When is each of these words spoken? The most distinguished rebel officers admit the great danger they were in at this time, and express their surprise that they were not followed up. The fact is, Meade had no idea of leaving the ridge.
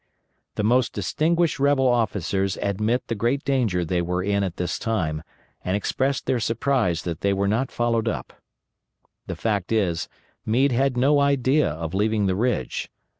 The 0.55 0.63
most 0.63 0.93
distinguished 0.93 1.59
rebel 1.59 1.87
officers 1.87 2.57
admit 2.59 3.05
the 3.05 3.13
great 3.13 3.43
danger 3.45 3.85
they 3.85 4.01
were 4.01 4.23
in 4.23 4.43
at 4.43 4.57
this 4.57 4.79
time, 4.79 5.21
and 5.63 5.77
express 5.77 6.19
their 6.21 6.39
surprise 6.39 7.03
that 7.03 7.21
they 7.21 7.33
were 7.33 7.47
not 7.47 7.69
followed 7.71 8.07
up. 8.07 8.33
The 9.27 9.35
fact 9.35 9.71
is, 9.71 10.09
Meade 10.43 10.71
had 10.71 10.97
no 10.97 11.19
idea 11.19 11.69
of 11.69 11.93
leaving 11.93 12.25
the 12.25 12.35
ridge. 12.35 12.89